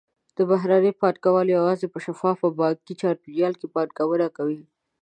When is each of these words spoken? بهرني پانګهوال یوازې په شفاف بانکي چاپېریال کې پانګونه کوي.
بهرني 0.49 0.91
پانګهوال 1.01 1.47
یوازې 1.57 1.87
په 1.93 1.99
شفاف 2.05 2.39
بانکي 2.59 2.93
چاپېریال 3.01 3.53
کې 3.59 3.67
پانګونه 3.75 4.27
کوي. 4.37 4.61